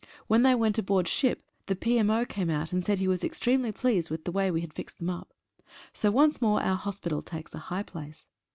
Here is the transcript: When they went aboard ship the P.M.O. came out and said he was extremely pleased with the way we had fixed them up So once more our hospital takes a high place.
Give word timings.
When 0.25 0.41
they 0.41 0.55
went 0.55 0.79
aboard 0.79 1.07
ship 1.07 1.43
the 1.67 1.75
P.M.O. 1.75 2.25
came 2.25 2.49
out 2.49 2.73
and 2.73 2.83
said 2.83 2.97
he 2.97 3.07
was 3.07 3.23
extremely 3.23 3.71
pleased 3.71 4.09
with 4.09 4.23
the 4.23 4.31
way 4.31 4.49
we 4.49 4.61
had 4.61 4.73
fixed 4.73 4.97
them 4.97 5.11
up 5.11 5.31
So 5.93 6.09
once 6.09 6.41
more 6.41 6.59
our 6.59 6.75
hospital 6.75 7.21
takes 7.21 7.53
a 7.53 7.59
high 7.69 7.83
place. 7.83 8.25